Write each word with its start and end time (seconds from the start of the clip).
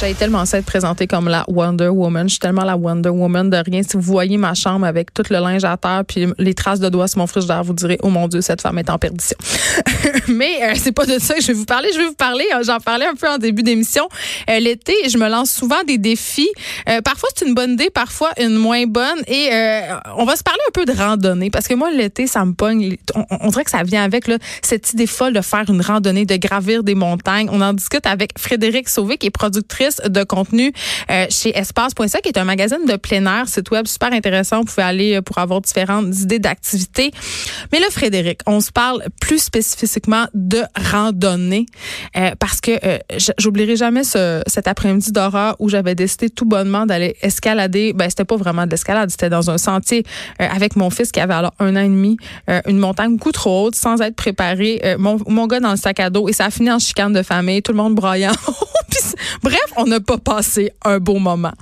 J'ai 0.00 0.14
tellement 0.14 0.46
ça 0.46 0.58
être 0.58 0.64
présentée 0.64 1.08
comme 1.08 1.28
la 1.28 1.44
Wonder 1.48 1.88
Woman. 1.88 2.28
Je 2.28 2.34
suis 2.34 2.38
tellement 2.38 2.62
la 2.62 2.76
Wonder 2.76 3.08
Woman 3.08 3.50
de 3.50 3.56
rien. 3.56 3.82
Si 3.82 3.96
vous 3.96 4.02
voyez 4.02 4.36
ma 4.36 4.54
chambre 4.54 4.86
avec 4.86 5.12
tout 5.12 5.24
le 5.28 5.38
linge 5.38 5.64
à 5.64 5.76
terre 5.76 6.04
puis 6.06 6.26
les 6.38 6.54
traces 6.54 6.78
de 6.78 6.88
doigts 6.88 7.08
sur 7.08 7.18
mon 7.18 7.26
frigidaire, 7.26 7.64
vous 7.64 7.72
direz 7.72 7.98
oh 8.02 8.08
mon 8.08 8.28
dieu 8.28 8.40
cette 8.40 8.62
femme 8.62 8.78
est 8.78 8.88
en 8.90 8.98
perdition. 8.98 9.36
Mais 10.28 10.62
euh, 10.62 10.72
c'est 10.76 10.92
pas 10.92 11.04
de 11.04 11.18
ça 11.18 11.34
que 11.34 11.42
je 11.42 11.48
vais 11.48 11.52
vous 11.52 11.64
parler. 11.64 11.88
Je 11.92 11.98
vais 11.98 12.06
vous 12.06 12.14
parler. 12.14 12.44
euh, 12.54 12.62
J'en 12.62 12.78
parlais 12.78 13.06
un 13.06 13.14
peu 13.16 13.28
en 13.28 13.38
début 13.38 13.64
d'émission. 13.64 14.08
Euh, 14.48 14.60
L'été, 14.60 14.94
je 15.10 15.18
me 15.18 15.28
lance 15.28 15.50
souvent 15.50 15.82
des 15.84 15.98
défis. 15.98 16.48
Euh, 16.88 17.00
parfois 17.02 17.28
c'est 17.34 17.46
une 17.48 17.54
bonne 17.54 17.72
idée, 17.72 17.90
parfois 17.90 18.30
une 18.40 18.54
moins 18.54 18.86
bonne. 18.86 19.18
Et 19.26 19.50
on 20.16 20.24
va 20.24 20.36
se 20.36 20.44
parler 20.44 20.60
un 20.68 20.72
peu 20.72 20.84
de 20.84 20.92
randonnée 20.92 21.50
parce 21.50 21.66
que 21.66 21.74
moi 21.74 21.90
l'été 21.90 22.28
ça 22.28 22.44
me 22.44 22.52
pogne. 22.52 22.96
On, 23.16 23.24
on 23.40 23.48
dirait 23.48 23.64
que 23.64 23.70
ça 23.70 23.82
vient 23.82 24.04
avec 24.04 24.28
là, 24.28 24.38
cette 24.62 24.92
idée 24.92 25.08
folle 25.08 25.32
de 25.32 25.40
faire 25.40 25.64
une 25.68 25.80
randonnée, 25.82 26.24
de 26.24 26.36
gravir 26.36 26.84
des 26.84 26.94
montagnes. 26.94 27.48
On 27.50 27.60
en 27.60 27.72
discute 27.72 28.06
avec 28.06 28.38
Frédéric 28.38 28.88
Sauvé 28.88 29.16
qui 29.18 29.26
est 29.26 29.30
productrice 29.30 29.87
de 29.96 30.24
contenu 30.24 30.72
euh, 31.10 31.26
chez 31.30 31.56
Espace.ca, 31.56 32.20
qui 32.20 32.28
est 32.28 32.38
un 32.38 32.44
magazine 32.44 32.84
de 32.86 32.96
plein 32.96 33.24
air, 33.26 33.48
site 33.48 33.70
web 33.70 33.86
super 33.86 34.12
intéressant. 34.12 34.60
Vous 34.60 34.66
pouvez 34.66 34.82
aller 34.82 35.16
euh, 35.16 35.22
pour 35.22 35.38
avoir 35.38 35.60
différentes 35.60 36.14
idées 36.16 36.38
d'activités. 36.38 37.10
Mais 37.72 37.80
là, 37.80 37.86
Frédéric, 37.90 38.40
on 38.46 38.60
se 38.60 38.70
parle 38.70 39.02
plus 39.20 39.42
spécifiquement 39.42 40.26
de 40.34 40.62
randonnée 40.76 41.66
euh, 42.16 42.30
parce 42.38 42.60
que 42.60 42.72
j'oublierai 43.38 43.76
jamais 43.76 44.04
ce, 44.04 44.42
cet 44.46 44.68
après-midi 44.68 45.12
d'horreur 45.12 45.56
où 45.58 45.68
j'avais 45.68 45.94
décidé 45.94 46.30
tout 46.30 46.44
bonnement 46.44 46.86
d'aller 46.86 47.16
escalader. 47.22 47.92
Ben, 47.92 48.08
c'était 48.08 48.24
pas 48.24 48.36
vraiment 48.36 48.66
de 48.66 48.70
l'escalade, 48.70 49.10
c'était 49.10 49.30
dans 49.30 49.50
un 49.50 49.58
sentier 49.58 50.04
avec 50.38 50.76
mon 50.76 50.90
fils 50.90 51.12
qui 51.12 51.20
avait 51.20 51.34
alors 51.34 51.54
un 51.58 51.76
an 51.76 51.80
et 51.80 51.88
demi, 51.88 52.16
une 52.66 52.78
montagne 52.78 53.16
beaucoup 53.16 53.32
trop 53.32 53.66
haute 53.66 53.74
sans 53.74 54.00
être 54.00 54.16
préparé. 54.16 54.80
Mon, 54.98 55.18
mon 55.26 55.46
gars 55.46 55.60
dans 55.60 55.70
le 55.70 55.76
sac 55.76 56.00
à 56.00 56.10
dos 56.10 56.28
et 56.28 56.32
ça 56.32 56.46
a 56.46 56.50
fini 56.50 56.70
en 56.70 56.78
chicane 56.78 57.12
de 57.12 57.22
famille, 57.22 57.62
tout 57.62 57.72
le 57.72 57.78
monde 57.78 57.94
broyant. 57.94 58.32
Bref, 59.42 59.72
on 59.78 59.86
n'a 59.86 60.00
pas 60.00 60.18
passé 60.18 60.70
un 60.84 60.98
beau 60.98 61.18
moment. 61.18 61.52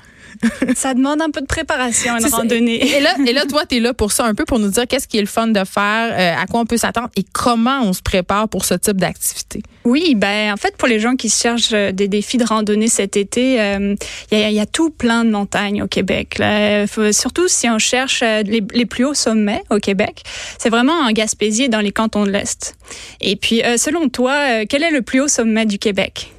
Ça 0.74 0.92
demande 0.92 1.22
un 1.22 1.30
peu 1.30 1.40
de 1.40 1.46
préparation, 1.46 2.14
une 2.18 2.26
randonnée. 2.26 2.96
Et 2.96 3.00
là, 3.00 3.14
et 3.26 3.32
là 3.32 3.46
toi, 3.46 3.64
tu 3.64 3.76
es 3.76 3.80
là 3.80 3.94
pour 3.94 4.12
ça 4.12 4.26
un 4.26 4.34
peu, 4.34 4.44
pour 4.44 4.58
nous 4.58 4.68
dire 4.68 4.86
qu'est-ce 4.86 5.08
qui 5.08 5.16
est 5.16 5.22
le 5.22 5.26
fun 5.26 5.46
de 5.46 5.64
faire, 5.64 6.12
euh, 6.12 6.42
à 6.42 6.44
quoi 6.46 6.60
on 6.60 6.66
peut 6.66 6.76
s'attendre 6.76 7.08
et 7.16 7.24
comment 7.32 7.80
on 7.82 7.94
se 7.94 8.02
prépare 8.02 8.46
pour 8.46 8.66
ce 8.66 8.74
type 8.74 8.98
d'activité. 8.98 9.62
Oui, 9.84 10.14
ben 10.14 10.52
en 10.52 10.58
fait 10.58 10.76
pour 10.76 10.88
les 10.88 11.00
gens 11.00 11.14
qui 11.16 11.30
cherchent 11.30 11.72
euh, 11.72 11.90
des 11.90 12.06
défis 12.08 12.36
de 12.36 12.44
randonnée 12.44 12.88
cet 12.88 13.16
été, 13.16 13.58
euh, 13.62 13.94
il 14.30 14.38
y, 14.38 14.42
a, 14.42 14.50
il 14.50 14.54
y 14.56 14.60
a 14.60 14.66
tout 14.66 14.90
plein 14.90 15.24
de 15.24 15.30
montagnes 15.30 15.82
au 15.82 15.86
Québec. 15.86 16.36
Là. 16.38 16.82
Euh, 16.82 16.86
faut- 16.86 17.12
surtout 17.12 17.48
si 17.48 17.70
on 17.70 17.78
cherche 17.78 18.22
euh, 18.22 18.42
les, 18.42 18.62
les 18.74 18.84
plus 18.84 19.06
hauts 19.06 19.14
sommets 19.14 19.62
au 19.70 19.78
Québec, 19.78 20.22
c'est 20.58 20.68
vraiment 20.68 20.98
en 21.00 21.12
Gaspésie 21.12 21.62
et 21.64 21.68
dans 21.70 21.80
les 21.80 21.92
cantons 21.92 22.26
de 22.26 22.30
l'Est. 22.30 22.76
Et 23.22 23.36
puis 23.36 23.62
euh, 23.62 23.78
selon 23.78 24.10
toi, 24.10 24.32
euh, 24.32 24.64
quel 24.68 24.82
est 24.82 24.90
le 24.90 25.00
plus 25.00 25.20
haut 25.20 25.28
sommet 25.28 25.64
du 25.64 25.78
Québec? 25.78 26.30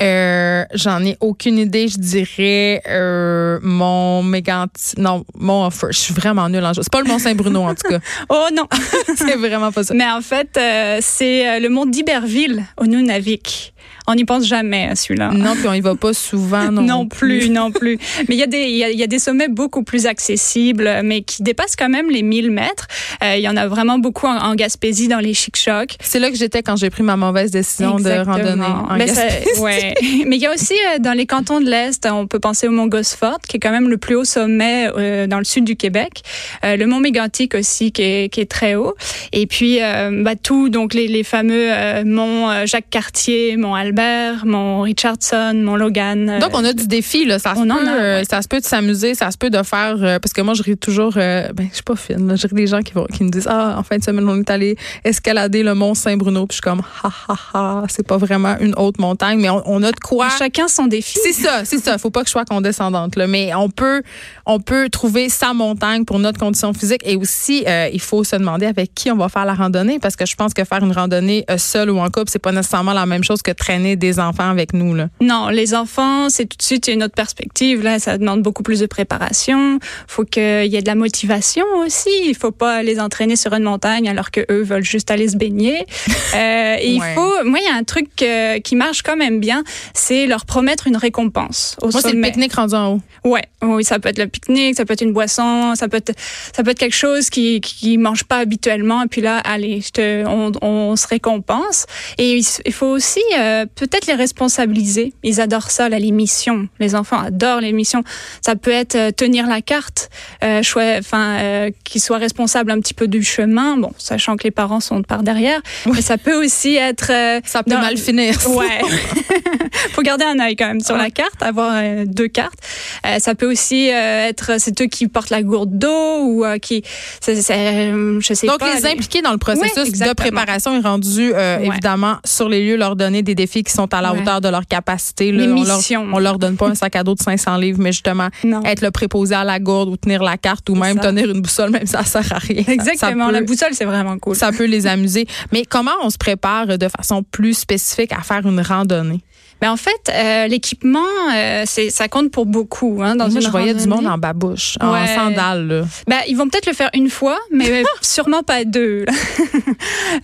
Euh, 0.00 0.64
J'en 0.74 1.04
ai 1.04 1.16
aucune 1.20 1.58
idée. 1.58 1.88
Je 1.88 1.98
dirais 1.98 2.82
euh, 2.88 3.58
mon 3.62 4.22
méganti... 4.22 4.94
Non, 4.98 5.24
mon 5.34 5.66
offer. 5.66 5.88
Je 5.90 5.98
suis 5.98 6.14
vraiment 6.14 6.48
nulle 6.48 6.64
en 6.64 6.72
jeu. 6.72 6.82
C'est 6.82 6.92
pas 6.92 7.02
le 7.02 7.08
Mont 7.08 7.18
Saint-Bruno, 7.18 7.62
en 7.62 7.74
tout 7.74 7.88
cas. 7.88 7.98
Oh 8.28 8.46
non, 8.54 8.66
C'est 9.16 9.36
vraiment 9.36 9.70
pas 9.72 9.84
ça. 9.84 9.94
mais 9.94 10.08
en 10.10 10.20
fait 10.22 10.56
euh, 10.56 10.98
c'est 11.00 11.48
euh, 11.48 11.58
le 11.60 11.68
mont 11.68 11.84
d'Iberville 11.86 12.64
au 12.78 12.86
Nunavik. 12.86 13.74
On 14.08 14.16
n'y 14.16 14.24
pense 14.24 14.44
jamais 14.46 14.88
à 14.88 14.96
celui-là. 14.96 15.30
Non, 15.32 15.52
puis 15.54 15.68
on 15.68 15.72
y 15.74 15.80
va 15.80 15.94
pas 15.94 16.12
souvent 16.12 16.70
non, 16.72 16.82
Non 16.92 17.06
plus, 17.06 17.48
non 17.50 17.70
plus. 17.70 17.98
Mais 18.28 18.34
il 18.34 18.38
y, 18.38 18.42
a 18.42 18.46
des, 18.48 18.62
il 18.62 18.76
y, 18.76 18.82
a, 18.82 18.90
il 18.90 18.98
y 18.98 19.02
a 19.04 19.06
des 19.06 19.20
sommets 19.20 19.46
beaucoup 19.48 19.84
plus 19.84 20.06
accessibles, 20.06 20.90
mais 21.04 21.22
qui 21.22 21.42
dépassent 21.44 21.76
quand 21.76 21.88
même 21.88 22.10
les 22.10 22.22
1000 22.22 22.50
mètres. 22.50 22.88
Euh, 23.22 23.36
il 23.36 23.42
y 23.42 23.48
en 23.48 23.56
a 23.56 23.68
vraiment 23.68 23.98
beaucoup 23.98 24.26
en, 24.26 24.36
en 24.38 24.54
Gaspésie, 24.56 25.06
dans 25.06 25.20
les 25.20 25.34
chic-chocs. 25.34 25.96
C'est 26.00 26.18
là 26.18 26.30
que 26.30 26.36
j'étais 26.36 26.62
quand 26.62 26.74
j'ai 26.76 26.90
pris 26.90 27.04
ma 27.04 27.16
mauvaise 27.16 27.52
décision 27.52 27.96
de 27.96 28.24
randonner 28.24 28.64
en 28.64 28.96
Mais, 28.96 29.06
ça- 29.06 29.24
Gaspésie. 29.26 29.60
ouais. 29.60 29.94
Mais 30.26 30.36
il 30.36 30.42
y 30.42 30.46
a 30.46 30.52
aussi 30.52 30.74
euh, 30.74 30.98
dans 30.98 31.12
les 31.12 31.26
cantons 31.26 31.60
de 31.60 31.70
l'Est, 31.70 32.04
on 32.10 32.26
peut 32.26 32.40
penser 32.40 32.66
au 32.66 32.72
mont 32.72 32.86
Gosford, 32.88 33.38
qui 33.48 33.58
est 33.58 33.60
quand 33.60 33.70
même 33.70 33.88
le 33.88 33.98
plus 33.98 34.16
haut 34.16 34.24
sommet 34.24 34.88
euh, 34.96 35.26
dans 35.28 35.38
le 35.38 35.44
sud 35.44 35.64
du 35.64 35.76
Québec. 35.76 36.22
Euh, 36.64 36.76
le 36.76 36.86
mont 36.86 36.98
Mégantic 36.98 37.54
aussi, 37.54 37.92
qui 37.92 38.02
est, 38.02 38.32
qui 38.32 38.40
est 38.40 38.50
très 38.50 38.74
haut. 38.74 38.94
Et 39.32 39.46
puis, 39.46 39.78
euh, 39.80 40.22
bah, 40.24 40.34
tout, 40.34 40.68
donc 40.70 40.92
les, 40.94 41.06
les 41.06 41.22
fameux 41.22 41.68
euh, 41.70 42.02
monts 42.04 42.50
euh, 42.50 42.66
Jacques-Cartier, 42.66 43.56
mont 43.56 43.71
Albert, 43.74 44.44
mont 44.46 44.80
Richardson, 44.82 45.52
mont 45.54 45.76
Logan. 45.76 46.28
euh, 46.28 46.38
Donc, 46.40 46.50
on 46.54 46.64
a 46.64 46.72
du 46.72 46.86
défi, 46.86 47.24
là. 47.24 47.38
Ça 47.38 47.54
se 47.54 47.62
peut, 47.62 47.70
a, 47.70 47.76
euh, 47.96 48.18
ouais. 48.18 48.24
ça 48.24 48.42
se 48.42 48.48
peut 48.48 48.60
de 48.60 48.64
s'amuser, 48.64 49.14
ça 49.14 49.30
se 49.30 49.38
peut 49.38 49.50
de 49.50 49.62
faire, 49.62 49.96
euh, 50.00 50.18
parce 50.18 50.32
que 50.32 50.40
moi, 50.42 50.54
je 50.54 50.62
ris 50.62 50.76
toujours, 50.76 51.14
euh, 51.16 51.48
ben, 51.54 51.66
je 51.70 51.74
suis 51.74 51.82
pas 51.82 51.96
fine, 51.96 52.28
là. 52.28 52.36
Je 52.36 52.46
ris 52.46 52.54
des 52.54 52.66
gens 52.66 52.80
qui 52.80 52.92
vont, 52.92 53.06
qui 53.06 53.24
me 53.24 53.30
disent, 53.30 53.48
ah, 53.48 53.76
en 53.78 53.82
fin 53.82 53.96
de 53.98 54.02
semaine, 54.04 54.28
on 54.28 54.38
est 54.38 54.50
allé 54.50 54.76
escalader 55.04 55.62
le 55.62 55.74
mont 55.74 55.94
Saint-Bruno, 55.94 56.46
puis 56.46 56.56
je 56.56 56.56
suis 56.56 56.62
comme, 56.62 56.82
ha, 57.02 57.10
ha, 57.28 57.36
ha, 57.54 57.82
c'est 57.88 58.06
pas 58.06 58.16
vraiment 58.16 58.56
une 58.60 58.74
haute 58.76 58.98
montagne, 58.98 59.38
mais 59.40 59.50
on, 59.50 59.62
on 59.66 59.82
a 59.82 59.92
de 59.92 60.00
quoi. 60.00 60.28
Chacun 60.38 60.68
son 60.68 60.86
défi. 60.86 61.18
C'est 61.22 61.32
ça, 61.32 61.64
c'est 61.64 61.78
ça. 61.78 61.98
Faut 61.98 62.10
pas 62.10 62.20
que 62.22 62.26
je 62.26 62.32
sois 62.32 62.44
condescendante, 62.44 63.16
là. 63.16 63.26
Mais 63.26 63.54
on 63.54 63.68
peut, 63.70 64.02
on 64.46 64.60
peut 64.60 64.88
trouver 64.88 65.28
sa 65.28 65.52
montagne 65.54 66.04
pour 66.04 66.18
notre 66.18 66.38
condition 66.38 66.72
physique. 66.72 67.02
Et 67.04 67.16
aussi, 67.16 67.64
euh, 67.66 67.88
il 67.92 68.00
faut 68.00 68.24
se 68.24 68.36
demander 68.36 68.66
avec 68.66 68.94
qui 68.94 69.10
on 69.10 69.16
va 69.16 69.28
faire 69.28 69.44
la 69.44 69.54
randonnée. 69.54 69.98
Parce 69.98 70.16
que 70.16 70.26
je 70.26 70.34
pense 70.36 70.54
que 70.54 70.64
faire 70.64 70.82
une 70.82 70.92
randonnée 70.92 71.44
seule 71.56 71.90
ou 71.90 71.98
en 71.98 72.06
couple, 72.10 72.28
c'est 72.28 72.38
pas 72.38 72.52
nécessairement 72.52 72.92
la 72.92 73.06
même 73.06 73.24
chose 73.24 73.42
que 73.42 73.52
traîner 73.62 73.94
des 73.94 74.18
enfants 74.18 74.50
avec 74.50 74.72
nous, 74.74 74.92
là? 74.94 75.06
Non, 75.20 75.48
les 75.48 75.72
enfants, 75.72 76.28
c'est 76.28 76.46
tout 76.46 76.56
de 76.56 76.62
suite 76.62 76.88
une 76.88 77.04
autre 77.04 77.14
perspective. 77.14 77.80
Là, 77.82 78.00
ça 78.00 78.18
demande 78.18 78.42
beaucoup 78.42 78.64
plus 78.64 78.80
de 78.80 78.86
préparation. 78.86 79.78
Faut 80.08 80.24
qu'il 80.24 80.66
y 80.66 80.76
ait 80.76 80.82
de 80.82 80.86
la 80.88 80.96
motivation 80.96 81.64
aussi. 81.84 82.10
Il 82.26 82.34
faut 82.34 82.50
pas 82.50 82.82
les 82.82 82.98
entraîner 82.98 83.36
sur 83.36 83.52
une 83.54 83.62
montagne 83.62 84.08
alors 84.08 84.32
que 84.32 84.40
eux 84.50 84.62
veulent 84.62 84.84
juste 84.84 85.10
aller 85.10 85.28
se 85.28 85.36
baigner. 85.36 85.86
Euh, 86.34 86.76
et 86.80 86.92
Ouais. 86.98 87.10
Il 87.12 87.14
faut. 87.14 87.44
Moi, 87.44 87.58
il 87.60 87.66
y 87.70 87.72
a 87.72 87.76
un 87.76 87.84
truc 87.84 88.08
euh, 88.22 88.58
qui 88.60 88.74
marche 88.74 89.02
quand 89.02 89.16
même 89.16 89.38
bien, 89.38 89.64
c'est 89.92 90.26
leur 90.26 90.46
promettre 90.46 90.86
une 90.86 90.96
récompense 90.96 91.76
au 91.82 91.90
Moi, 91.90 92.00
c'est 92.00 92.12
le 92.12 92.22
pique-nique 92.22 92.54
rendu 92.54 92.74
en 92.74 92.94
haut. 92.94 93.00
Ouais, 93.24 93.44
oui, 93.62 93.84
ça 93.84 93.98
peut 93.98 94.08
être 94.08 94.18
le 94.18 94.26
pique-nique, 94.26 94.76
ça 94.76 94.84
peut 94.84 94.94
être 94.94 95.02
une 95.02 95.12
boisson, 95.12 95.74
ça 95.74 95.88
peut 95.88 95.98
être, 95.98 96.12
ça 96.54 96.62
peut 96.62 96.70
être 96.70 96.78
quelque 96.78 96.96
chose 96.96 97.28
qui 97.28 97.60
qui 97.60 97.98
mange 97.98 98.24
pas 98.24 98.38
habituellement. 98.38 99.02
Et 99.02 99.08
puis 99.08 99.20
là, 99.20 99.38
allez, 99.38 99.80
je 99.82 99.90
te, 99.90 100.24
on, 100.26 100.52
on 100.62 100.96
se 100.96 101.06
récompense. 101.06 101.86
Et 102.18 102.38
il, 102.38 102.44
il 102.64 102.72
faut 102.72 102.92
aussi 102.98 103.22
euh, 103.38 103.51
peut-être 103.74 104.06
les 104.06 104.14
responsabiliser. 104.14 105.12
Ils 105.22 105.40
adorent 105.40 105.70
ça, 105.70 105.88
là, 105.88 105.98
les 105.98 106.10
missions. 106.12 106.68
Les 106.80 106.94
enfants 106.94 107.18
adorent 107.20 107.60
les 107.60 107.72
missions. 107.72 108.02
Ça 108.40 108.56
peut 108.56 108.70
être 108.70 108.94
euh, 108.94 109.10
tenir 109.10 109.46
la 109.46 109.60
carte, 109.62 110.10
euh, 110.44 110.60
enfin, 110.98 111.36
euh, 111.40 111.70
qu'ils 111.84 112.00
soient 112.00 112.18
responsables 112.18 112.70
un 112.70 112.80
petit 112.80 112.94
peu 112.94 113.08
du 113.08 113.22
chemin. 113.22 113.76
Bon, 113.76 113.92
sachant 113.98 114.36
que 114.36 114.44
les 114.44 114.50
parents 114.50 114.80
sont 114.80 115.02
par 115.02 115.22
derrière, 115.22 115.60
mais 115.86 116.02
ça 116.02 116.18
peut 116.18 116.34
aussi 116.44 116.76
être 116.76 117.10
euh, 117.10 117.40
Ça 117.44 117.62
peut 117.62 117.70
dans- 117.70 117.80
mal 117.80 117.96
finir. 117.96 118.34
Ouais. 118.52 118.80
Faut 119.92 120.02
garder 120.02 120.24
un 120.24 120.38
œil 120.38 120.56
quand 120.56 120.66
même 120.66 120.80
sur 120.80 120.96
la 120.96 121.10
carte, 121.10 121.42
avoir 121.42 121.72
euh, 121.76 122.04
deux 122.06 122.28
cartes. 122.28 122.58
Euh, 123.06 123.18
ça 123.18 123.34
peut 123.34 123.50
aussi 123.50 123.90
euh, 123.90 124.28
être 124.28 124.60
c'est 124.60 124.78
eux 124.80 124.86
qui 124.86 125.08
portent 125.08 125.30
la 125.30 125.42
gourde 125.42 125.78
d'eau 125.78 126.18
ou 126.24 126.44
euh, 126.44 126.58
qui 126.58 126.82
euh, 127.28 128.20
je 128.20 128.34
sais 128.34 128.46
Donc, 128.46 128.58
pas. 128.58 128.74
les 128.74 128.86
impliquer 128.86 129.22
dans 129.22 129.32
le 129.32 129.38
processus 129.38 129.98
Ouais, 130.00 130.08
de 130.08 130.12
préparation 130.14 130.76
est 130.78 130.86
rendu, 130.86 131.32
euh, 131.34 131.58
évidemment, 131.58 132.16
sur 132.24 132.48
les 132.48 132.64
lieux, 132.66 132.76
leur 132.76 132.96
donner 132.96 133.22
des 133.22 133.34
défis 133.42 133.62
qui 133.64 133.72
sont 133.72 133.92
à 133.94 134.00
la 134.00 134.12
Ouais. 134.12 134.20
hauteur 134.20 134.40
de 134.40 134.48
leur 134.48 134.66
capacité. 134.66 135.32
Là. 135.32 135.44
on, 135.48 135.64
leur, 135.64 135.80
on 136.14 136.18
leur 136.18 136.38
donne 136.38 136.56
pas 136.56 136.68
un 136.68 136.74
sac 136.74 136.96
à 136.96 137.02
dos 137.04 137.14
de 137.14 137.20
500 137.22 137.56
livres, 137.56 137.78
mais 137.80 137.92
justement, 137.92 138.28
Non. 138.44 138.62
être 138.64 138.82
le 138.82 138.90
préposé 138.90 139.34
à 139.34 139.44
la 139.44 139.58
gourde 139.58 139.88
ou 139.88 139.96
tenir 139.96 140.22
la 140.22 140.36
carte 140.36 140.68
ou 140.70 140.74
même 140.74 140.98
tenir 141.00 141.30
une 141.30 141.40
boussole, 141.40 141.70
même 141.70 141.86
ça 141.86 142.04
sert 142.04 142.32
à 142.32 142.38
rien. 142.38 142.62
Ça- 142.64 142.72
Exactement. 142.72 143.24
ça 143.24 143.30
peut- 143.30 143.32
la 143.38 143.42
boussole, 143.42 143.70
c'est 143.72 143.84
vraiment 143.84 144.18
cool. 144.18 144.36
ça 144.36 144.52
peut 144.52 144.66
les 144.66 144.86
amuser. 144.86 145.26
Mais 145.52 145.64
comment 145.64 145.90
on 146.02 146.10
se 146.10 146.18
prépare 146.18 146.66
de 146.78 146.88
façon 146.88 147.22
plus 147.22 147.54
spécifique 147.58 148.12
à 148.12 148.20
faire 148.22 148.46
une 148.46 148.60
randonnée? 148.60 149.20
Mais 149.62 149.68
en 149.68 149.76
fait, 149.76 150.10
euh, 150.10 150.48
l'équipement, 150.48 151.06
euh, 151.32 151.62
c'est 151.66 151.88
ça 151.90 152.08
compte 152.08 152.32
pour 152.32 152.46
beaucoup. 152.46 153.00
Hein, 153.00 153.14
dans 153.14 153.28
Moi, 153.28 153.36
une 153.36 153.42
je 153.42 153.48
voyais 153.48 153.74
du 153.74 153.86
monde 153.86 154.08
en 154.08 154.18
babouche, 154.18 154.76
en 154.80 155.06
sandales. 155.06 155.68
là. 155.68 155.82
Ben, 156.08 156.18
ils 156.26 156.36
vont 156.36 156.48
peut-être 156.48 156.66
le 156.66 156.72
faire 156.72 156.90
une 156.94 157.08
fois, 157.08 157.38
mais 157.52 157.84
sûrement 158.02 158.42
pas 158.42 158.64
deux. 158.64 159.06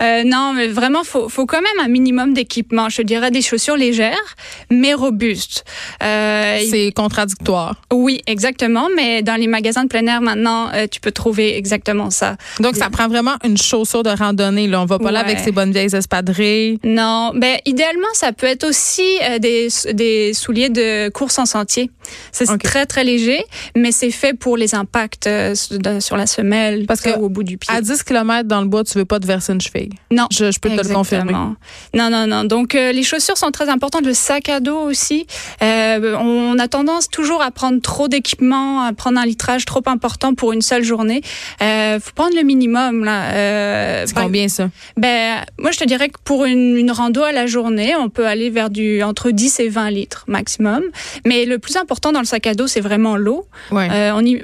Euh, 0.03 0.23
non, 0.25 0.53
mais 0.55 0.69
vraiment, 0.69 1.03
faut, 1.03 1.29
faut 1.29 1.47
quand 1.47 1.61
même 1.61 1.85
un 1.85 1.89
minimum 1.89 2.33
d'équipement. 2.33 2.89
Je 2.89 3.03
dirais 3.03 3.31
des 3.31 3.43
chaussures 3.43 3.77
légères, 3.77 4.37
mais 4.71 4.95
robustes. 4.95 5.65
C'est 6.01 6.93
contradictoire. 6.95 7.77
oui, 7.93 8.21
exactement. 8.27 8.89
Mais 8.95 9.23
dans 9.23 9.35
les 9.35 9.47
magasins 9.47 9.85
de 9.85 9.89
plein 9.89 10.07
air 10.07 10.21
maintenant, 10.21 10.69
tu 10.91 11.01
peux 11.01 11.11
trouver 11.11 11.57
exactement 11.57 12.11
ça. 12.11 12.37
Donc, 12.61 12.77
ça 12.77 12.91
prend 12.91 13.09
vraiment 13.09 13.37
une 13.45 13.57
chaussure 13.57 14.03
de 14.03 14.11
randonnée. 14.11 14.69
Là. 14.69 14.83
On 14.83 14.87
va 14.87 14.99
pas 14.99 15.11
là 15.11 15.21
avec 15.21 15.39
ses 15.39 15.53
bonnes 15.53 15.73
vieilles 15.73 15.95
espadrilles. 15.95 16.79
Non, 16.85 17.33
ben 17.35 17.57
idéalement, 17.65 18.09
ça 18.13 18.33
peut 18.33 18.47
être 18.47 18.65
aussi 18.65 19.03
euh, 19.29 19.39
des, 19.39 19.69
des 19.93 20.33
souliers 20.35 20.69
de 20.69 21.09
course 21.11 21.39
en 21.39 21.47
sentier. 21.47 21.91
C'est 22.33 22.47
très 22.59 22.87
très 22.87 23.05
léger, 23.05 23.45
mais 23.77 23.93
c'est 23.93 24.11
fait 24.11 24.33
pour 24.35 24.57
les 24.57 24.75
impacts 24.75 25.27
euh, 25.27 25.55
sur 26.01 26.17
la 26.17 26.27
semelle, 26.27 26.87
Parce 26.87 27.01
que 27.01 27.11
ou 27.19 27.25
au 27.27 27.29
bout 27.29 27.43
du 27.43 27.59
pied. 27.59 27.75
À 27.75 27.81
10 27.81 28.03
km 28.03 28.49
dans 28.49 28.61
le 28.61 28.67
bois, 28.67 28.85
tu 28.85 28.97
veux 28.99 29.05
pas 29.05 29.21
te 29.21 29.27
verser 29.27 29.53
une 29.53 29.61
cheville. 29.61 29.91
Non. 30.11 30.27
Je, 30.33 30.51
je 30.51 30.59
peux 30.59 30.69
te 30.69 30.75
le 30.75 30.81
Exactement. 30.81 31.01
confirmer. 31.01 31.33
Non, 31.33 32.11
non, 32.11 32.27
non. 32.27 32.45
Donc, 32.45 32.75
euh, 32.75 32.93
les 32.93 33.03
chaussures 33.03 33.37
sont 33.37 33.51
très 33.51 33.69
importantes. 33.69 34.07
Le 34.07 34.15
sac 34.15 34.49
à 34.49 34.61
dos 34.61 34.79
aussi. 34.79 35.27
On 35.61 36.59
a 36.59 36.69
tendance 36.69 37.09
toujours 37.09 37.43
à 37.43 37.51
prendre 37.51 37.81
trop 37.81 38.09
d'équipements, 38.09 38.83
à 38.83 38.93
prendre 38.93 39.19
un 39.19 39.27
litrage 39.27 39.65
trop 39.65 39.83
important 39.87 40.35
pour 40.35 40.53
une 40.53 40.63
seule 40.63 40.85
journée. 40.85 41.21
Faut 41.61 42.13
prendre 42.15 42.37
le 42.37 42.43
minimum 42.43 43.05
là. 43.05 44.07
C'est 44.07 44.15
combien 44.15 44.49
ça? 44.49 44.69
ben, 44.97 45.45
moi, 45.59 45.71
je 45.71 45.79
te 45.79 45.85
dirais 45.85 46.09
que 46.09 46.19
pour 46.25 46.45
une, 46.45 46.77
une 46.77 46.91
rando 46.91 47.23
à 47.23 47.33
la 47.33 47.47
journée, 47.47 47.95
on 47.97 48.09
peut 48.09 48.27
aller 48.27 48.51
vers 48.51 48.71
du 48.71 49.03
entre 49.03 49.18
10 49.27 49.61
et 49.61 49.69
20 49.69 49.91
litres 49.91 50.25
maximum. 50.29 50.83
Mais 51.27 51.45
le 51.45 51.59
plus 51.59 51.77
important 51.77 52.13
dans 52.13 52.21
le 52.21 52.25
sac 52.27 52.47
à 52.47 52.55
dos, 52.55 52.67
c'est 52.69 52.81
vraiment 52.81 53.17
l'eau. 53.17 53.47
Ouais. 53.73 53.89
Euh, 53.91 54.13
on, 54.15 54.25
y, 54.25 54.41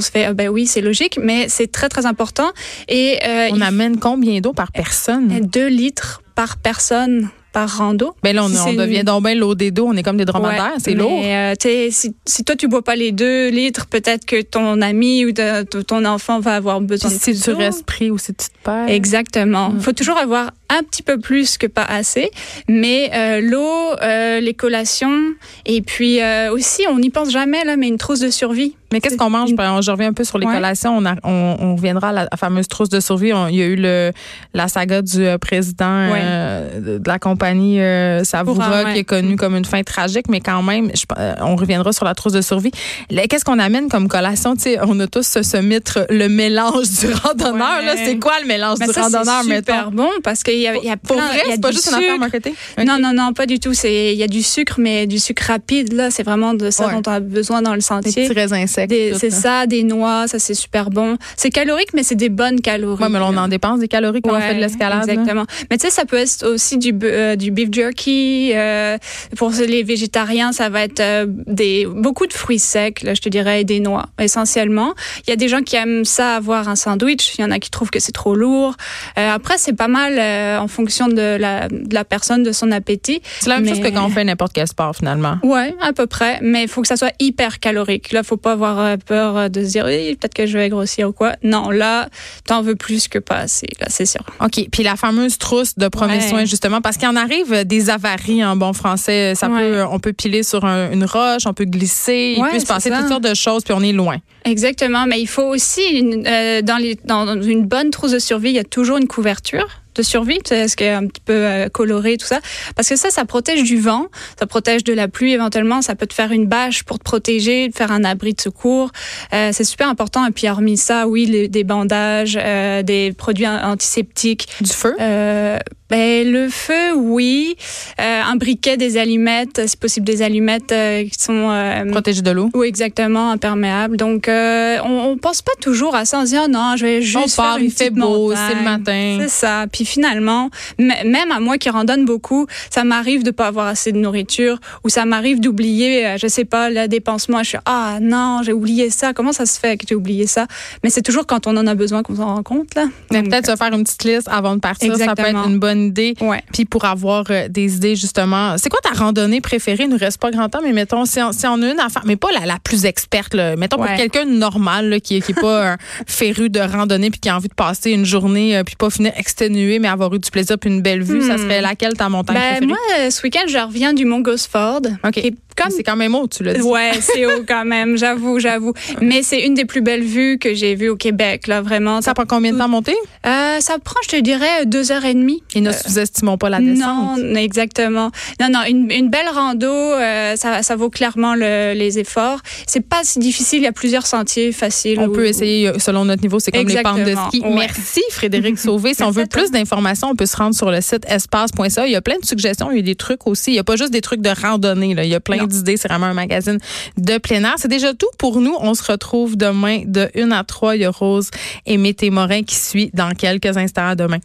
se 0.00 0.10
fait, 0.10 0.24
ah 0.24 0.32
ben 0.34 0.48
oui, 0.48 0.66
c'est 0.66 0.80
logique, 0.80 1.18
mais 1.22 1.46
c'est 1.48 1.70
très 1.70 1.88
très 1.88 2.06
important. 2.06 2.50
Et 2.88 3.18
euh, 3.26 3.48
on 3.52 3.56
il 3.56 3.62
amène 3.62 3.98
combien 3.98 4.40
d'eau 4.40 4.52
par 4.52 4.72
personne? 4.72 5.30
faut 5.30 5.40
2 5.40 5.66
litres 5.68 6.22
par 6.34 6.56
personne 6.56 7.28
par 7.52 7.78
rando. 7.78 8.16
Ben 8.24 8.34
là, 8.34 8.42
on, 8.44 8.48
Si 8.48 8.56
on 8.58 8.64
c'est 8.64 8.74
devient 8.74 8.98
une- 8.98 9.04
donc 9.04 9.36
l'eau 9.36 9.54
des 9.54 9.70
dos. 9.70 9.86
On 9.86 9.94
est 9.96 10.02
comme 10.02 10.16
des 10.16 10.24
dromadaires. 10.24 10.72
Ouais, 10.72 10.78
c'est 10.82 10.94
lourd. 10.94 11.22
euh, 11.24 11.54
si, 11.92 12.12
si 12.26 12.42
toi 12.42 12.56
tu 12.56 12.66
bois 12.66 12.82
pas 12.82 12.96
les 12.96 13.12
2 13.12 13.50
litres, 13.50 13.86
peut-être 13.86 14.24
que 14.26 14.42
ton 14.42 14.80
ami 14.82 15.24
ou 15.24 15.30
de- 15.30 15.62
ton 15.82 16.04
enfant 16.04 16.40
va 16.40 16.56
avoir 16.56 16.80
besoin 16.80 17.10
de 17.10 17.14
si 17.14 17.40
tu 17.40 17.52
restes 17.52 17.86
pris 17.86 18.10
ou 18.10 18.18
si 18.18 18.34
tu 18.34 18.46
te 18.48 18.52
perds. 18.64 18.88
Exactement. 18.88 19.70
Il 19.72 19.80
faut 19.80 19.92
toujours 19.92 20.16
avoir 20.16 20.50
un 20.70 20.82
petit 20.82 21.02
peu 21.02 21.18
plus 21.18 21.58
que 21.58 21.66
pas 21.66 21.84
assez, 21.84 22.30
mais 22.68 23.10
euh, 23.14 23.40
l'eau, 23.40 23.96
euh, 24.02 24.40
les 24.40 24.54
collations, 24.54 25.20
et 25.66 25.82
puis 25.82 26.20
euh, 26.22 26.52
aussi, 26.52 26.82
on 26.90 26.98
n'y 26.98 27.10
pense 27.10 27.30
jamais 27.30 27.64
là, 27.64 27.76
mais 27.76 27.88
une 27.88 27.98
trousse 27.98 28.20
de 28.20 28.30
survie. 28.30 28.74
Mais 28.92 29.00
qu'est-ce 29.00 29.16
qu'on 29.16 29.30
mange? 29.30 29.52
Ben, 29.54 29.80
je 29.82 29.90
reviens 29.90 30.08
un 30.10 30.12
peu 30.12 30.22
sur 30.22 30.38
les 30.38 30.46
Ouais. 30.46 30.54
collations. 30.54 30.96
On, 30.96 31.04
a- 31.04 31.16
on, 31.24 31.56
on 31.58 31.74
reviendra 31.74 32.10
à 32.10 32.12
la, 32.12 32.28
fameuse 32.36 32.68
trousse 32.68 32.88
de 32.90 33.00
survie. 33.00 33.32
On- 33.32 33.48
il 33.48 33.56
y 33.56 33.62
a 33.62 33.64
eu 33.66 33.74
le, 33.74 34.12
la 34.52 34.68
saga 34.68 35.02
du 35.02 35.26
euh, 35.26 35.36
président 35.36 36.12
Ouais. 36.12 36.20
euh, 36.22 36.80
de, 36.80 36.98
de 36.98 37.08
la 37.08 37.18
compagnie 37.18 37.80
euh, 37.80 38.22
Savoura 38.22 38.84
ouais. 38.84 38.92
qui 38.92 38.98
est 39.00 39.04
connu 39.04 39.34
comme 39.34 39.56
une 39.56 39.64
fin 39.64 39.82
tragique, 39.82 40.26
mais 40.28 40.38
quand 40.40 40.62
même, 40.62 40.92
je- 40.94 41.06
on 41.40 41.56
reviendra 41.56 41.92
sur 41.92 42.04
la 42.04 42.14
trousse 42.14 42.34
de 42.34 42.40
survie. 42.40 42.70
Qu'est-ce 43.10 43.44
qu'on 43.44 43.58
amène 43.58 43.88
comme 43.88 44.06
collation? 44.06 44.54
Tu 44.54 44.62
sais, 44.62 44.78
on 44.86 45.00
a 45.00 45.08
tous 45.08 45.26
ce, 45.26 45.42
ce 45.42 45.56
mythe, 45.56 45.98
le 46.08 46.28
mélange 46.28 46.88
du 47.00 47.12
randonneur. 47.24 47.80
C'est 47.96 48.18
quoi 48.20 48.34
le 48.42 48.46
mélange 48.46 48.78
Ben, 48.78 48.86
du 48.86 48.92
ça, 48.92 49.02
randonneur, 49.02 49.42
c'est 49.44 49.56
super 49.56 49.86
mettons? 49.90 49.96
bon 49.96 50.10
parce 50.22 50.44
qu'il 50.54 50.62
y 50.62 50.68
a, 50.68 50.76
il 50.76 50.84
y 50.84 50.90
a 50.90 50.96
Pour 50.96 51.16
plein, 51.16 51.26
vrai, 51.26 51.40
il 51.44 51.48
y 51.48 51.52
a 51.52 51.54
c'est 51.54 51.60
pas 51.60 51.70
juste 51.70 51.86
une 51.88 51.94
affaire 51.94 52.08
sucre. 52.10 52.20
marketing? 52.20 52.54
Non, 52.86 52.98
non, 53.00 53.12
non, 53.12 53.32
pas 53.32 53.46
du 53.46 53.58
tout. 53.60 53.74
C'est 53.74 54.12
il 54.12 54.18
y 54.18 54.22
a 54.22 54.26
du 54.28 54.42
sucre, 54.42 54.76
mais 54.78 55.06
du 55.06 55.18
sucre 55.18 55.44
rapide 55.48 55.92
là. 55.92 56.10
C'est 56.10 56.22
vraiment 56.22 56.54
de 56.54 56.70
ça 56.70 56.86
Ouais. 56.88 56.94
dont 56.94 57.02
on 57.06 57.12
a 57.12 57.20
besoin 57.20 57.62
dans 57.62 57.72
le 57.72 57.78
Des 57.78 57.82
sentier. 57.82 58.28
petits. 58.28 58.86
Des- 58.88 59.10
tout, 59.12 59.18
C'est 59.18 59.30
là. 59.30 59.36
ça, 59.36 59.66
des 59.66 59.82
noix, 59.82 60.26
ça 60.28 60.38
c'est 60.38 60.54
super 60.54 60.90
bon. 60.90 61.16
C'est 61.36 61.50
calorique, 61.50 61.88
mais 61.94 62.02
c'est 62.02 62.14
des 62.14 62.28
bonnes 62.28 62.60
calories. 62.60 63.02
Ouais, 63.02 63.08
mais 63.08 63.18
on 63.20 63.36
en 63.36 63.48
dépense 63.48 63.80
des 63.80 63.88
calories 63.88 64.20
quand 64.22 64.30
on 64.30 64.34
Ouais, 64.34 64.40
fait 64.48 64.54
de 64.54 64.60
l'escalade. 64.60 65.06
là. 65.06 65.12
Exactement. 65.12 65.44
Mais 65.70 65.78
tu 65.78 65.86
sais, 65.86 65.92
ça 65.92 66.04
peut 66.04 66.16
être 66.16 66.46
aussi 66.46 66.78
du, 66.78 66.92
euh, 67.02 67.36
du 67.36 67.50
beef 67.50 67.68
jerky. 67.72 68.52
euh, 68.54 68.98
pour 69.36 69.50
les 69.50 69.82
végétariens, 69.82 70.52
ça 70.52 70.68
va 70.68 70.82
être 70.82 71.00
euh, 71.00 71.26
des 71.28 71.86
beaucoup 71.86 72.26
de 72.26 72.32
fruits 72.32 72.58
secs, 72.58 73.02
là, 73.02 73.14
je 73.14 73.20
te 73.20 73.28
dirais, 73.28 73.60
et 73.62 73.64
des 73.64 73.80
noix, 73.80 74.06
essentiellement. 74.20 74.94
Il 75.26 75.30
y 75.30 75.32
a 75.32 75.36
des 75.36 75.48
gens 75.48 75.62
qui 75.62 75.76
aiment 75.76 76.04
ça 76.04 76.36
avoir 76.36 76.68
un 76.68 76.76
sandwich. 76.76 77.34
Il 77.38 77.42
y 77.42 77.44
en 77.44 77.50
a 77.50 77.58
qui 77.58 77.70
trouvent 77.70 77.90
que 77.90 78.00
c'est 78.00 78.12
trop 78.12 78.34
lourd. 78.34 78.74
Après, 79.16 79.56
c'est 79.58 79.72
pas 79.74 79.88
mal 79.88 80.14
euh, 80.44 80.58
en 80.58 80.68
fonction 80.68 81.08
de 81.08 81.36
la, 81.36 81.68
de 81.68 81.92
la 81.94 82.04
personne, 82.04 82.42
de 82.42 82.52
son 82.52 82.70
appétit. 82.70 83.20
C'est 83.40 83.48
la 83.48 83.60
même 83.60 83.68
chose 83.74 83.80
que 83.82 83.88
quand 83.88 84.04
on 84.06 84.10
fait 84.10 84.24
n'importe 84.24 84.52
quel 84.52 84.66
sport, 84.68 84.94
finalement. 84.94 85.38
Ouais, 85.42 85.74
à 85.80 85.92
peu 85.92 86.06
près. 86.06 86.38
Mais 86.42 86.62
il 86.62 86.68
faut 86.68 86.82
que 86.82 86.88
ça 86.88 86.96
soit 86.96 87.12
hyper 87.20 87.60
calorique. 87.60 88.12
Là, 88.12 88.22
faut 88.22 88.36
pas 88.36 88.52
avoir 88.52 88.78
euh, 88.78 88.96
peur 88.96 89.36
euh, 89.36 89.48
de 89.48 89.64
se 89.64 89.70
dire, 89.70 89.84
oui, 89.86 90.14
peut-être 90.16 90.34
que 90.34 90.46
je 90.46 90.56
vais 90.58 90.68
grossir 90.68 91.08
ou 91.08 91.12
quoi. 91.12 91.34
Non, 91.42 91.70
là, 91.70 92.08
t'en 92.46 92.62
veux 92.62 92.76
plus 92.76 93.08
que 93.08 93.18
pas 93.18 93.36
assez. 93.38 93.66
Là, 93.80 93.86
c'est 93.90 94.06
sûr. 94.06 94.20
OK. 94.40 94.66
Puis 94.70 94.82
la 94.82 94.96
fameuse 94.96 95.38
trousse 95.38 95.76
de 95.76 95.88
premiers 95.88 96.14
Ouais. 96.18 96.28
soins, 96.28 96.44
justement, 96.44 96.80
parce 96.80 96.96
qu'il 96.96 97.08
en 97.08 97.16
arrive 97.16 97.64
des 97.64 97.90
avaries 97.90 98.44
en 98.44 98.56
bon 98.56 98.72
français. 98.72 99.34
Ça 99.34 99.48
Ouais. 99.48 99.60
peut, 99.70 99.84
on 99.90 99.98
peut 99.98 100.12
piler 100.12 100.42
sur 100.42 100.64
un- 100.64 100.90
une 100.92 101.04
roche, 101.04 101.42
on 101.46 101.54
peut 101.54 101.64
glisser, 101.64 102.34
il 102.36 102.42
Ouais, 102.42 102.50
peut 102.52 102.58
se 102.60 102.66
passer 102.66 102.90
ça. 102.90 102.98
toutes 102.98 103.08
sortes 103.08 103.24
de 103.24 103.34
choses, 103.34 103.62
puis 103.64 103.74
on 103.76 103.82
est 103.82 103.92
loin. 103.92 104.18
Exactement, 104.44 105.06
mais 105.06 105.20
il 105.20 105.26
faut 105.26 105.42
aussi, 105.44 105.82
une- 105.92 106.26
euh, 106.26 106.60
dans, 106.62 106.76
les, 106.76 106.96
dans 107.04 107.40
une 107.40 107.64
bonne 107.66 107.90
trousse 107.90 108.12
de 108.12 108.18
survie, 108.18 108.50
il 108.50 108.54
y 108.56 108.58
a 108.58 108.64
toujours 108.64 108.98
une 108.98 109.06
couverture 109.08 109.66
de 109.94 110.02
survie, 110.02 110.38
ce 110.44 110.74
qui 110.76 110.84
est 110.84 110.90
un 110.92 111.06
petit 111.06 111.22
peu 111.24 111.32
euh, 111.32 111.68
coloré, 111.68 112.16
tout 112.16 112.26
ça? 112.26 112.40
Parce 112.76 112.88
que 112.88 112.96
ça, 112.96 113.10
ça 113.10 113.24
protège 113.24 113.62
du 113.62 113.78
vent, 113.78 114.06
ça 114.38 114.46
protège 114.46 114.84
de 114.84 114.92
la 114.92 115.08
pluie 115.08 115.32
éventuellement, 115.32 115.82
ça 115.82 115.94
peut 115.94 116.06
te 116.06 116.14
faire 116.14 116.32
une 116.32 116.46
bâche 116.46 116.82
pour 116.84 116.98
te 116.98 117.04
protéger, 117.04 117.68
te 117.70 117.76
faire 117.76 117.92
un 117.92 118.04
abri 118.04 118.34
de 118.34 118.40
secours. 118.40 118.90
Euh, 119.32 119.50
c'est 119.52 119.64
super 119.64 119.88
important. 119.88 120.26
Et 120.26 120.30
puis, 120.30 120.48
hormis 120.48 120.76
ça, 120.76 121.06
oui, 121.08 121.26
les- 121.26 121.48
des 121.48 121.64
bandages, 121.64 122.38
euh, 122.40 122.82
des 122.82 123.12
produits 123.12 123.46
an- 123.46 123.72
antiseptiques. 123.72 124.48
Du 124.60 124.70
feu? 124.72 124.94
Euh, 125.00 125.58
ben, 125.94 126.28
le 126.28 126.48
feu, 126.48 126.92
oui. 126.96 127.56
Euh, 128.00 128.22
un 128.22 128.34
briquet, 128.36 128.76
des 128.76 128.96
allumettes, 128.96 129.62
c'est 129.66 129.78
possible 129.78 130.04
des 130.04 130.22
allumettes 130.22 130.72
euh, 130.72 131.04
qui 131.04 131.18
sont... 131.18 131.50
euh, 131.50 131.84
Protéger 131.90 132.22
de 132.22 132.30
l'eau. 132.32 132.50
oui, 132.54 132.66
exactement, 132.66 133.30
imperméable. 133.30 133.96
Donc, 133.96 134.26
euh, 134.28 134.78
on, 134.84 135.10
on 135.10 135.16
pense 135.16 135.40
pas 135.42 135.52
toujours 135.60 135.94
à 135.94 136.04
ça. 136.04 136.18
On 136.18 136.22
se 136.24 136.30
dit, 136.30 136.36
ah 136.36 136.48
non, 136.48 136.74
je 136.76 136.84
vais 136.84 137.02
juste 137.02 137.38
On 137.38 137.42
part, 137.42 137.58
une 137.58 137.66
il 137.66 137.70
fait 137.70 137.90
beau, 137.90 138.32
c'est 138.34 138.56
le 138.56 138.62
matin. 138.62 139.18
C'est 139.20 139.28
ça. 139.28 139.66
Puis 139.70 139.84
finalement, 139.84 140.50
même 140.78 141.30
à 141.30 141.38
moi 141.38 141.58
qui 141.58 141.70
randonne 141.70 142.04
beaucoup, 142.04 142.46
ça 142.70 142.82
m'arrive 142.82 143.22
de 143.22 143.30
pas 143.30 143.46
avoir 143.46 143.66
assez 143.68 143.92
de 143.92 143.98
nourriture 143.98 144.58
ou 144.82 144.88
ça 144.88 145.04
m'arrive 145.04 145.38
d'oublier, 145.40 146.16
je 146.20 146.26
sais 146.26 146.44
pas, 146.44 146.70
le 146.70 146.88
dépensement. 146.88 147.42
Je 147.44 147.50
suis, 147.50 147.58
ah 147.66 147.98
non, 148.00 148.40
j'ai 148.42 148.52
oublié 148.52 148.90
ça. 148.90 149.12
Comment 149.12 149.32
ça 149.32 149.46
se 149.46 149.60
fait 149.60 149.76
que 149.76 149.84
j'ai 149.88 149.94
oublié 149.94 150.26
ça? 150.26 150.46
Mais 150.82 150.90
c'est 150.90 151.02
toujours 151.02 151.26
quand 151.26 151.46
on 151.46 151.56
en 151.56 151.66
a 151.68 151.74
besoin 151.76 152.02
qu'on 152.02 152.16
s'en 152.16 152.34
rend 152.34 152.42
compte, 152.42 152.74
là. 152.74 152.86
Mais 153.12 153.22
peut-être 153.22 153.46
se 153.46 153.56
faire 153.56 153.72
une 153.72 153.84
petite 153.84 154.02
liste 154.04 154.28
avant 154.28 154.56
de 154.56 154.60
partir, 154.60 154.96
ça 154.96 155.14
peut 155.14 155.22
être 155.22 155.46
une 155.48 155.58
bonne 155.58 155.83
idée. 155.88 156.14
Puis 156.52 156.64
pour 156.64 156.84
avoir 156.84 157.24
euh, 157.30 157.48
des 157.48 157.76
idées, 157.76 157.96
justement, 157.96 158.56
c'est 158.58 158.68
quoi 158.68 158.80
ta 158.82 158.90
randonnée 158.98 159.40
préférée? 159.40 159.84
Il 159.84 159.90
nous 159.90 159.96
reste 159.98 160.18
pas 160.20 160.30
grand 160.30 160.48
temps, 160.48 160.60
mais 160.62 160.72
mettons, 160.72 161.04
si 161.04 161.20
on, 161.20 161.32
si 161.32 161.46
on 161.46 161.60
a 161.62 161.70
une 161.70 161.80
affaire, 161.80 162.02
mais 162.04 162.16
pas 162.16 162.28
la, 162.32 162.46
la 162.46 162.58
plus 162.62 162.84
experte, 162.84 163.34
là. 163.34 163.56
mettons 163.56 163.76
pour 163.76 163.86
quelqu'un 163.86 164.24
normal, 164.24 164.88
là, 164.88 165.00
qui, 165.00 165.20
qui 165.20 165.32
est 165.32 165.40
pas 165.40 165.72
un 165.72 165.76
féru 166.06 166.48
de 166.50 166.60
randonnée 166.60 167.10
puis 167.10 167.20
qui 167.20 167.28
a 167.28 167.36
envie 167.36 167.48
de 167.48 167.54
passer 167.54 167.90
une 167.92 168.04
journée 168.04 168.56
euh, 168.56 168.64
puis 168.64 168.76
pas 168.76 168.90
finir 168.90 169.12
exténué, 169.16 169.78
mais 169.78 169.88
avoir 169.88 170.12
eu 170.14 170.18
du 170.18 170.30
plaisir 170.30 170.58
puis 170.58 170.70
une 170.70 170.82
belle 170.82 171.02
vue, 171.02 171.22
ça 171.22 171.34
Hmm. 171.34 171.38
serait 171.38 171.60
laquelle 171.60 171.94
ta 171.94 172.08
montagne 172.08 172.36
Ben, 172.36 172.42
préférée? 172.58 172.66
moi, 172.66 172.78
euh, 173.00 173.10
ce 173.10 173.22
week-end, 173.22 173.44
je 173.48 173.58
reviens 173.58 173.92
du 173.92 174.04
Mont 174.04 174.20
Gosford. 174.20 174.80
OK. 175.04 175.12
qui 175.12 175.20
est 175.28 175.34
comme 175.56 175.70
c'est 175.70 175.82
quand 175.82 175.96
même 175.96 176.14
haut, 176.14 176.26
tu 176.28 176.42
l'as 176.42 176.54
dit. 176.54 176.62
Ouais, 176.62 176.92
c'est 177.00 177.26
haut 177.26 177.44
quand 177.46 177.64
même, 177.64 177.96
j'avoue, 177.96 178.38
j'avoue. 178.38 178.72
Mais 179.00 179.22
c'est 179.22 179.40
une 179.46 179.54
des 179.54 179.64
plus 179.64 179.80
belles 179.80 180.02
vues 180.02 180.38
que 180.38 180.54
j'ai 180.54 180.74
vues 180.74 180.88
au 180.88 180.96
Québec, 180.96 181.46
là, 181.46 181.60
vraiment. 181.62 182.00
Ça 182.02 182.14
prend 182.14 182.24
combien 182.26 182.52
de 182.52 182.58
temps 182.58 182.64
à 182.64 182.68
monter? 182.68 182.94
Euh, 183.26 183.60
ça 183.60 183.78
prend, 183.82 184.00
je 184.04 184.08
te 184.16 184.20
dirais, 184.20 184.66
deux 184.66 184.92
heures 184.92 185.04
et 185.04 185.14
demie. 185.14 185.42
Et 185.54 185.60
ne 185.60 185.72
sous-estimons 185.72 186.36
pas 186.38 186.50
la 186.50 186.60
descente. 186.60 187.18
Non, 187.18 187.34
exactement. 187.36 188.10
Non, 188.40 188.48
non, 188.50 188.60
une, 188.68 188.90
une 188.90 189.10
belle 189.10 189.28
rando, 189.32 189.66
euh, 189.66 190.36
ça, 190.36 190.62
ça 190.62 190.76
vaut 190.76 190.90
clairement 190.90 191.34
le- 191.34 191.72
les 191.74 191.98
efforts. 191.98 192.40
C'est 192.66 192.86
pas 192.86 193.00
si 193.02 193.18
difficile, 193.18 193.60
il 193.60 193.64
y 193.64 193.68
a 193.68 193.72
plusieurs 193.72 194.06
sentiers 194.06 194.52
faciles. 194.52 194.98
On 195.00 195.08
où- 195.08 195.12
peut 195.12 195.26
essayer 195.26 195.68
euh, 195.68 195.78
selon 195.78 196.04
notre 196.04 196.22
niveau, 196.22 196.38
c'est 196.40 196.50
comme 196.50 196.66
les 196.66 196.82
pentes 196.82 196.96
de 196.96 197.00
Exactement, 197.02 197.28
ski. 197.28 197.40
ouais. 197.40 197.54
Merci 197.54 198.02
Frédéric 198.10 198.58
Sauvé. 198.58 198.94
Si 198.94 199.02
on 199.02 199.06
Merci 199.06 199.18
veut 199.20 199.26
plus 199.26 199.50
d'informations, 199.50 200.08
on 200.10 200.16
peut 200.16 200.26
se 200.26 200.36
rendre 200.36 200.54
sur 200.54 200.70
le 200.70 200.80
site 200.80 201.04
espace.ca. 201.08 201.86
Il 201.86 201.92
y 201.92 201.96
a 201.96 202.02
plein 202.02 202.18
de 202.18 202.24
suggestions, 202.24 202.70
il 202.70 202.76
y 202.76 202.80
a 202.80 202.82
des 202.82 202.94
trucs 202.94 203.26
aussi. 203.26 203.50
Il 203.50 203.54
n'y 203.54 203.58
a 203.60 203.64
pas 203.64 203.76
juste 203.76 203.90
des 203.92 204.00
trucs 204.00 204.20
de 204.20 204.30
randonnée. 204.30 204.94
Là. 204.94 205.04
Il 205.04 205.10
y 205.10 205.14
a 205.14 205.20
plein 205.20 205.43
D'idées. 205.46 205.76
C'est 205.76 205.88
vraiment 205.88 206.06
un 206.06 206.14
magazine 206.14 206.58
de 206.96 207.18
plein 207.18 207.44
air. 207.44 207.54
C'est 207.56 207.68
déjà 207.68 207.94
tout 207.94 208.10
pour 208.18 208.40
nous. 208.40 208.54
On 208.60 208.74
se 208.74 208.90
retrouve 208.90 209.36
demain 209.36 209.82
de 209.86 210.10
1 210.16 210.30
à 210.30 210.44
3. 210.44 210.76
Il 210.76 210.82
y 210.82 210.84
a 210.84 210.90
Rose 210.90 211.30
et 211.66 211.76
Mété 211.76 212.10
Morin 212.10 212.42
qui 212.42 212.56
suit 212.56 212.90
dans 212.94 213.10
quelques 213.10 213.56
instants. 213.56 213.94
Demain. 213.94 214.18